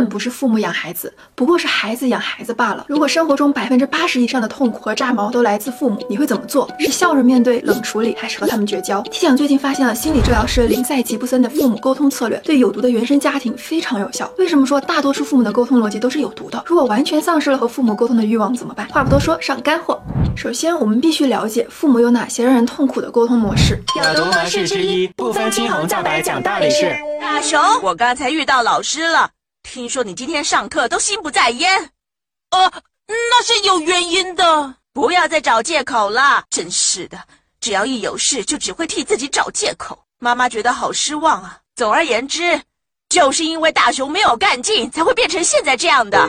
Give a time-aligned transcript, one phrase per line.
[0.00, 2.86] 本不是父母养孩子，不过是孩子养孩子罢了。
[2.88, 6.66] 如果生活中百分之八十以上的痛苦和炸毛都来自父母，你会怎么做？
[6.78, 14.30] 是笑着面对、冷处理，还是和他们绝交？T 想最近发现了心理治疗师林赛·吉布森的父母沟通策略，对有毒的原生家庭非常有效。
[14.38, 16.62] 为什么说大多数父母的沟通逻辑都是有毒的？
[16.64, 18.88] 如果完全丧失了和父母沟通的欲望怎么办？
[18.88, 20.00] 话不多说，上干货。
[20.34, 23.78] 首先，我们必须了解父母有哪些让人痛苦的沟通模式。
[23.96, 26.96] 有毒模式之一，不分青红皂白讲道理是。
[27.20, 29.28] 大熊，我刚才遇到老师了。
[29.72, 31.90] 听说你今天上课都心不在焉，
[32.50, 32.72] 呃，
[33.06, 34.74] 那是有原因的。
[34.92, 37.16] 不要再找借口了，真是的，
[37.60, 39.96] 只要一有事就只会替自己找借口。
[40.18, 41.60] 妈妈觉得好失望啊。
[41.76, 42.60] 总而言之，
[43.08, 46.28] 就是因为大熊没有干劲，才会变成现在这样的。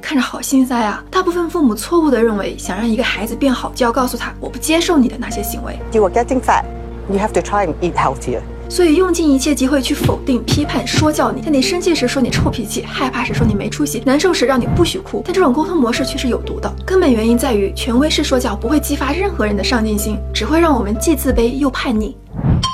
[0.00, 1.02] 看着好心塞啊！
[1.10, 5.76] 大部分父母错误的认为，想让一个孩子变好，就要告诉他我不接受你的那些行为。
[5.90, 6.64] You are getting fat.
[7.10, 8.42] You have to try and eat healthier.
[8.68, 15.22] 所以用尽一切机会去否定、批判、说教你，在你生气时说你臭脾气，害怕时说你没出息，难受时让你不许哭。
[15.24, 22.16] 但这种沟通模式却是有毒的，根本原因在于权威式说教不会激发任何人的上进心，只会让我们既自卑又叛逆。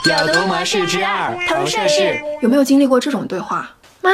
[0.04, 2.18] 有毒模式之二，投射式。
[2.42, 3.70] 有没有经历过这种对话？
[4.02, 4.10] 妈，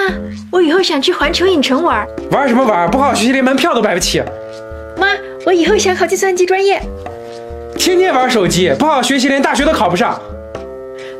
[0.53, 2.07] 我以后想去环球影城玩。
[2.31, 2.89] 玩什么玩？
[2.91, 4.23] 不好好学习，连门票都买不起。
[4.97, 5.09] 妈，
[5.45, 6.81] 我以后想考计算机专业。
[7.77, 10.21] 天天玩手机，不好学习，连大学都考不上。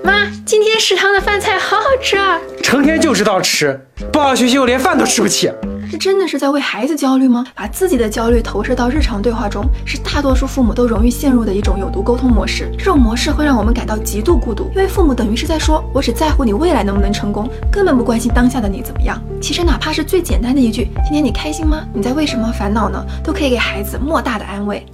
[0.03, 2.39] 妈，今天食堂的饭菜好好吃啊！
[2.63, 3.79] 成天就知道吃，
[4.13, 5.51] 不好学习我连饭都吃不起。
[5.91, 7.45] 这真的是在为孩子焦虑吗？
[7.55, 12.71] 把自己的焦虑投射到日常对话中，是大多数父母都容易陷入的一种有毒沟通模式。
[12.79, 21.85] 这种模式会让我们感到极度孤独，因为父母等于是在说：“我只在乎你未来能不能成功，根本不关心当下的你怎么样。”其实哪怕是最简单的一句“今天你开心吗？
[21.93, 24.87] 你在为什么烦恼呢？”都可以给孩子莫大的安慰。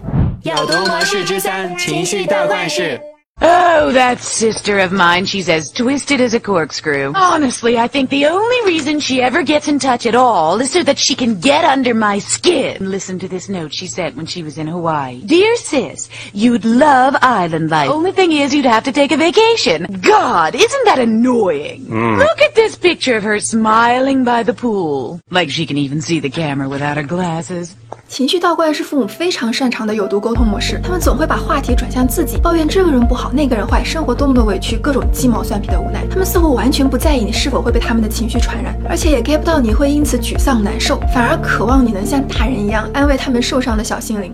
[0.43, 2.99] 有毒模式之三：情绪大灌式。
[3.44, 7.12] Oh, that sister of mine, she's as twisted as a corkscrew.
[7.16, 10.84] Honestly, I think the only reason she ever gets in touch at all is so
[10.84, 12.78] that she can get under my skin.
[12.92, 15.22] Listen to this note she sent when she was in Hawaii.
[15.26, 17.90] Dear sis, you'd love island life.
[17.90, 19.88] Only thing is you'd have to take a vacation.
[20.02, 21.88] God, isn't that annoying?
[21.88, 22.20] Mm.
[22.20, 25.20] Look at this picture of her smiling by the pool.
[25.32, 27.76] Like she can even see the camera without her glasses.
[28.08, 36.05] 情绪倒灌是父母非常擅长的有毒沟通模式，他们总会把话题转向自己，抱怨这个人不好， 那个人坏，生活多么的委屈，各种鸡毛蒜皮的无奈。
[36.11, 44.33] 他们似乎完全不在意你是否会被他们的情绪传染，而且也 get 不到你会因此沮丧难受，反而渴望你能像大人一样安慰他们受伤的小心灵。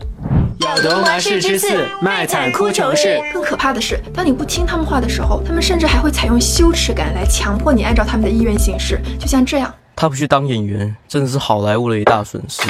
[0.58, 1.66] 有毒模式之四：
[2.00, 3.20] 卖惨哭穷式。
[3.32, 9.74] 更可怕的是，当你不听他们话的时候，他们甚至还会采用羞耻感来强迫你按照他们的意愿行事，就像这样。
[9.96, 12.62] 他不去当演员，真的是好莱坞的一大损失。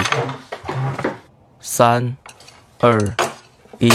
[1.60, 2.16] 三、
[2.81, 2.99] 二、
[3.78, 3.91] 一。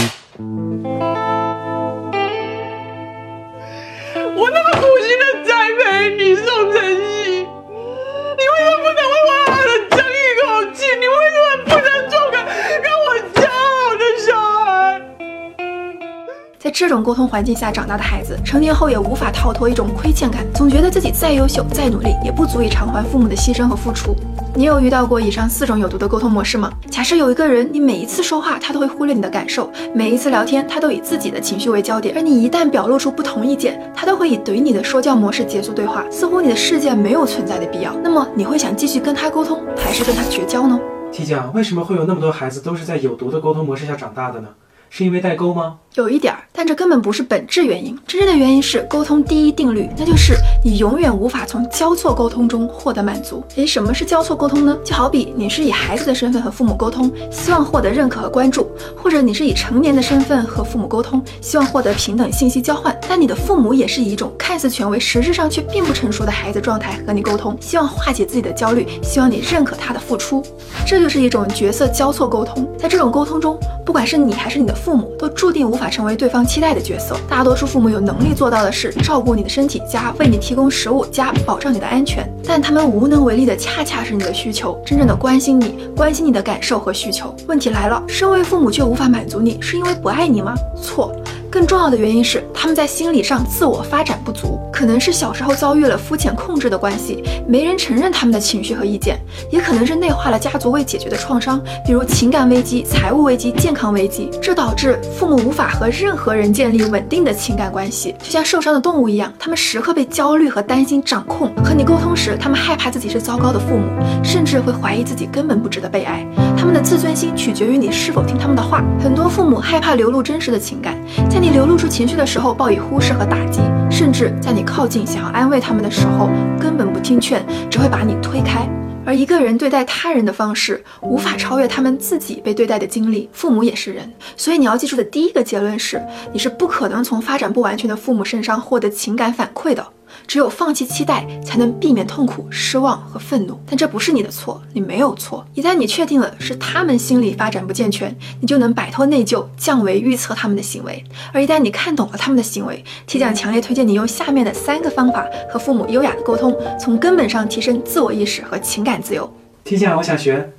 [16.78, 24.14] 这种沟通环境下长大的孩子，成年后也无法逃脱一种亏欠感，总觉得自己再优秀、再努力，也不足以偿还父母的牺牲和付出。
[24.54, 26.70] 你有遇到过以上四种有毒的沟通模式吗？
[26.88, 32.14] 假设有一个人，你每一次说话，他都会忽略你的感受；每一次聊天，他都以自己的情绪为焦点。
[32.14, 37.92] 而你一旦表露出不同意见，他都会以怼你的说教模式结束对话，似乎你的世界没有存在的必要。
[38.04, 40.78] 那么你会想继续跟他沟通，还是跟他绝交呢
[41.10, 44.50] ？T 酱，为什么会有那么多孩子都是在有毒的沟通模式下长大的呢？
[44.90, 45.80] 是因为代沟吗？
[45.98, 47.98] 有一点儿，但这根本不是本质原因。
[48.06, 53.42] 真正的原因是沟通第一定律，那就是你永远无法从交错沟通中获得满足。
[53.56, 54.78] 诶，什么是交错沟通呢？
[54.84, 58.62] 就好比你是以孩子的身份和父母沟通，希望获得认可和关注；
[58.96, 62.96] 或者你是以成年的身份和父母沟通，希望获得平等信息交换。
[63.08, 70.44] 但你的父母也是以一种看似权威，实质上却并不成熟的孩子状态和你沟通，希望化解自己的焦虑，希望你认可他的付出。
[70.86, 72.64] 这就是一种角色交错沟通。
[72.78, 77.16] 在这种沟通中，不管是你还是你的父母，都注定无法成为对方期待的角色。
[77.28, 87.34] 大多数父母有能力做到的是照顾你的身体，加为你提供食物，加保障你的安全，但他们无能为力的恰恰是你的需求，真正的关心你，关心你的感受和需求。
[87.46, 90.54] 问题来了，身为父母却无法满足你，是因为不爱你吗？
[90.82, 91.14] 错。
[91.50, 99.18] 更重要的原因是，他们在心理上自我发展不足，可能是小时候遭遇了肤浅控制的关系，没人承认他们的情绪和意见，
[99.50, 111.50] 也可能是内化了家族未解决的创伤，比如情感危机、财务危机、健康危机，这导致父母无法和任何人建立稳定的情感关系，就像受伤的动物一样，他们时刻被焦虑和担心掌控。
[111.64, 113.86] 和你沟通时，他们害怕自己是糟糕的父母，
[114.22, 116.26] 甚至会怀疑自己根本不值得被爱。
[116.58, 118.82] 他们的自尊心取决于你是否听他们的话。
[119.00, 120.98] 很多父母害怕流露真实的情感，
[121.30, 126.28] 在你流露出情绪的时候，报以忽视和打击，甚至在你靠近想要安慰他们的时候，
[126.60, 127.20] 根本不听。
[127.20, 128.68] 劝，只会把你推开。
[129.04, 133.28] 而一个人对待他人的方式，无法超越他们自己被对待的经历。
[133.32, 136.00] 父母也是人，所以你要记住的第一个结论是，
[136.32, 139.84] 你是不可能从发展不完全的父母身上获得情感反馈的。
[140.26, 143.58] 只有放弃期待，才能避免痛苦、失望和愤怒。
[143.66, 145.46] 但这不是你的错，你没有错。
[145.54, 151.02] 一旦你确定了是他们心理发展不健全，你就能摆脱内疚，降维预测他们的行为。
[151.32, 159.32] 而一旦你看懂了他们的行为，T 酱强烈推荐你用下面的三个方法和父母优雅的沟通，从根本上提升自我意识和情感自由。
[159.64, 160.52] T 酱，我想学。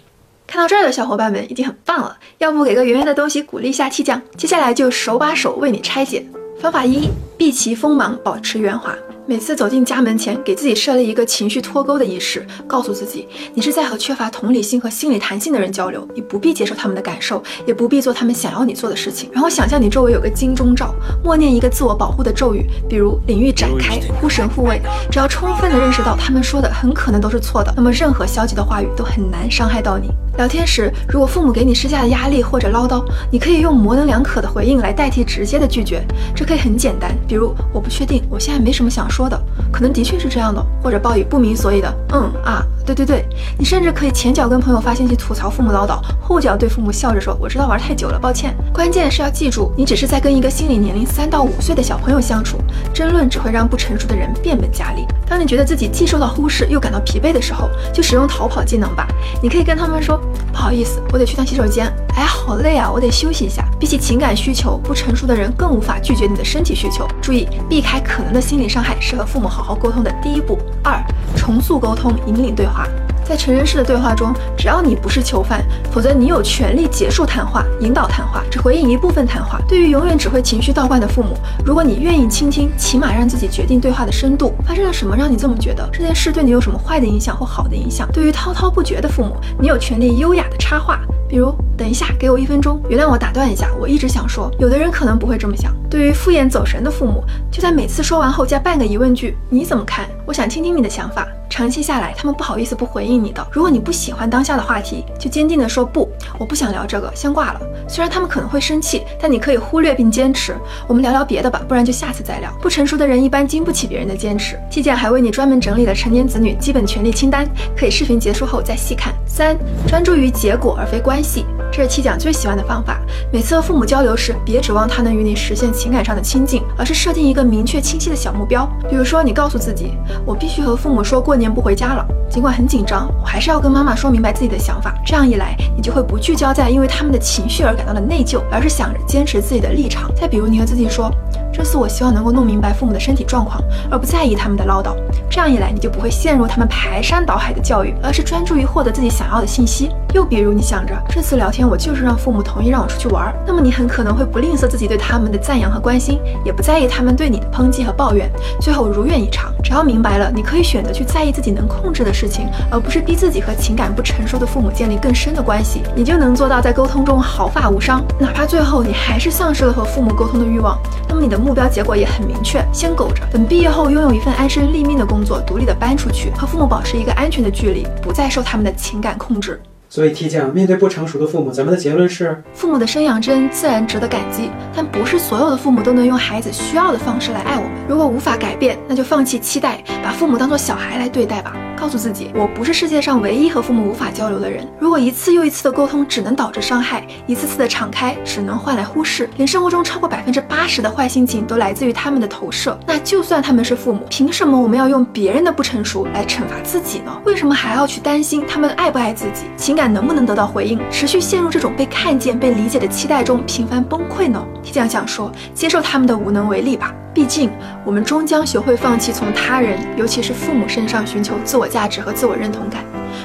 [0.45, 4.19] 看到这儿的小伙伴们已经很棒了，要不给个圆圆的东西鼓励一下 T 酱？
[4.35, 6.25] 接下来就手把手为你拆解。
[6.59, 7.07] 方法一：
[7.37, 8.95] 避其锋芒，保持圆滑。
[9.29, 19.29] 每次走进家门前，给自己设立一个情绪脱钩的仪式，告诉自己，你是在和缺乏同理心和心理弹性的人交流，你不必接受他们的感受，也不必做他们想要你做的事情。
[19.31, 24.81] 然后想象你周围有个金钟罩，默念一个自我保护的咒语，比如领域展开，呼神护卫。
[25.11, 30.09] 只要充分的认识到他们说的很可能都是错的，那么任何消极的话语都很难伤害到你。
[30.37, 36.01] 聊天时，如果父母给你施加的压力或者唠叨，你可以用模棱两可的回应来代替直接的拒绝。
[36.33, 39.18] 这可以很简单，比如我不确定，我现在没什么想说。
[39.19, 39.37] 说的
[39.69, 43.25] 可能的确是这样的，或者报以不明所以的嗯啊，对对对，
[43.55, 48.55] 你甚至可以前脚跟朋友发信息吐槽父母唠叨，后脚对父母笑着说我知道玩太久了，抱歉。
[48.73, 52.57] 关键是要记住，你只是在跟一个心理年龄三到五岁的小朋友相处，
[52.91, 55.05] 争论只会让不成熟的人变本加厉。
[55.27, 59.07] 当你觉得自己既受到忽视又感到疲惫的时候，就使用逃跑技能吧。
[59.41, 60.19] 你可以跟他们说
[60.51, 61.93] 不好意思，我得去趟洗手间。
[62.15, 63.63] 哎，好累啊，我得休息一下。
[63.79, 67.07] 比起情感需求，不成熟的人更无法拒绝你的身体需求。
[67.21, 68.97] 注意，避开可能的心理伤害。
[68.99, 70.57] 是和父母好好沟通的第一步。
[70.83, 71.01] 二，
[71.35, 72.78] 重塑沟通，引领对话。
[73.23, 79.61] 在成人式的对话中，只要你不是囚犯，否则你有权利结束谈话，引导谈话，只回应一部分谈话。
[79.67, 84.55] 对于永远只会情绪倒灌的父母，如果你愿意倾听，起码让自己决定对话的深度。
[84.65, 85.87] 发生了什么让你这么觉得？
[85.93, 88.09] 这件事对你有什么坏的影响或好的影响？
[88.11, 94.51] 对于滔滔不绝的父母，你有权利优雅的插话，比如等一下，给我一分钟，原谅我打断一下，我一直想说。
[94.57, 95.71] 有的人可能不会这么想。
[95.87, 100.07] 对于敷衍走神的父母，就在每次说完后加半个疑问句，你怎么看？
[100.25, 101.27] 我想听听你的想法。
[101.59, 103.45] 长期下来，他们不好意思不回应你的。
[103.51, 106.07] 如果你不喜欢当下的话题，就坚定地说不，
[106.39, 107.59] 我不想聊这个，先挂了。
[107.85, 110.55] 虽然他们可能会生气，但你可以忽略并坚持。
[110.87, 112.49] 我们聊聊别的吧，不然就下次再聊。
[112.61, 114.57] 不成熟的人一般经不起别人的坚持。
[114.71, 117.45] T 姐还为你专门整理了成年子女基本权利清单，
[117.75, 119.13] 可以视频结束后再细看。
[119.27, 121.43] 三，专注于结果而非关系。
[121.71, 122.99] 这是七讲最喜欢的方法。
[123.31, 128.69] 每次和父母交流时，别指望他能与你实现情感上的亲近，而是设定一个明确清晰的小目标。
[128.89, 129.93] 比如说，你告诉自己，
[130.25, 134.93] 我必须和父母说过年不回家了，尽管很紧张，我还是要跟妈妈说明白自己的想法。
[135.05, 140.11] 这样一来，你就会不聚焦在因为他们的情绪而感到的内疚，而是想着坚持自己的立场。
[140.15, 141.11] 再比如，你和自己说。
[141.59, 143.61] 这次我希望能够弄明白父母的身体状况，
[143.91, 144.95] 而不在意他们的唠叨。
[145.29, 149.91] 这样一来，你就不会陷入他们排山倒海的教育，而是专注于获得自己想要的信息。
[150.13, 158.31] 又比如，你想着这次聊天我就是让父母同意让我出去玩，那么你很可能会不吝啬自己对他们的赞扬和关心，也不在意他们对你的抨击和抱怨。
[158.61, 159.51] 最后如愿以偿。
[159.61, 168.01] 只要明白了，你可以选择去在意自己能控制的事情，而不是逼自己和情感不成熟的父母建立更深的关系，你就能做到在沟通中毫发无伤。
[168.17, 170.79] 哪怕最后你还是丧失了和父母沟通的欲望，
[171.09, 171.37] 那么你的。
[171.48, 179.59] 目标结果也很明确，先苟着，等毕业后拥有一份安身立命的工作，独立的搬出去，和父母保持一个安全的距离，不再受他们的情感控制。
[179.91, 187.71] 所以，提讲面对不成熟的父母，咱们的结论是：父母的生养之恩自然值得感激，但不是所有的父母都能用孩子需要的方式来爱我们。
[187.87, 191.55] 如果无法改变，那就放弃期待，把父母当做小孩来对待吧。
[191.79, 194.67] 告诉自己，我不是世界上唯一和父母无法交流的人。
[194.79, 207.17] 如果一次又一次的沟通只能导致伤害，一次次的敞开只能换来忽视，连生活中超过百分之八十的坏心情都来自于他们的投射，那就算他们是父母，凭什么我们要用别人的不成熟来惩罚自己呢？
[207.25, 214.45] 为什么还要去担心他们爱不爱自己，情感能不能得到回应，持续陷入这种被看见、被理解的期待中频繁崩溃呢？
[214.61, 216.93] 提酱想说，接受他们的无能为力吧。
[217.13, 217.49] 毕竟，
[217.83, 222.83] 我们终将学会放弃从他人，尤其是父母身上寻求自我价值和自我认同感。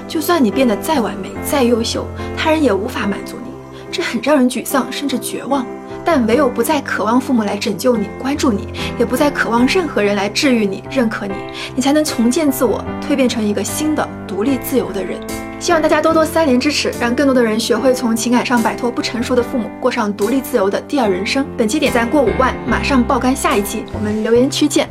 [0.09, 3.51] 就算你变得再完美、再优秀，他人也无法满足你，
[3.93, 5.65] 这很让人沮丧，甚至绝望。
[6.07, 11.35] 但唯有不再渴望父母来拯救你、关注你，也不再渴望任何人来治愈你、认可你，
[11.75, 15.19] 你才能重建自我，蜕变成一个新的、独立自由的人。
[15.65, 21.43] 希望大家多多三连支持，让更多的人学会从情感上摆脱不成熟的父母，过上独立自由的第二人生。
[21.57, 24.87] 本期点赞过五万，马上爆肝下一期，我们留言区见。